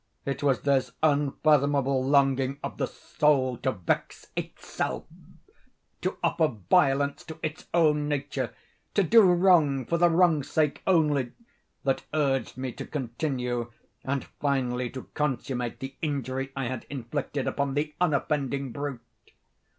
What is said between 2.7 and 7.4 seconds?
the soul to vex itself—to offer violence to